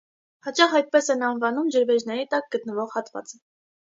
Հաճախ 0.45 0.71
այդպես 0.79 1.09
են 1.15 1.25
անվանում 1.27 1.69
ջրվեժների 1.75 2.25
տակ 2.33 2.47
գտնվող 2.57 2.91
հատվածը։ 2.97 3.41